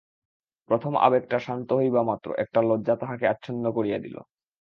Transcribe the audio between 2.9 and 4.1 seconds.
তাহাকে আচ্ছন্ন করিয়া